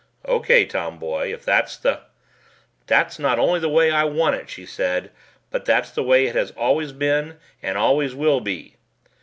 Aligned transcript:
"O.K., 0.25 0.65
Tomboy, 0.65 1.27
if 1.31 1.45
that's 1.45 1.77
the" 1.77 1.99
"That's 2.87 3.19
not 3.19 3.37
only 3.37 3.59
the 3.59 3.69
way 3.69 3.91
I 3.91 4.03
want 4.03 4.33
it," 4.33 4.49
she 4.49 4.65
said, 4.65 5.11
"but 5.51 5.63
that's 5.63 5.91
the 5.91 6.01
way 6.01 6.25
it 6.25 6.57
always 6.57 6.87
has 6.89 6.93
been 6.93 7.37
and 7.61 7.77
always 7.77 8.15
will 8.15 8.39
be. 8.39 8.77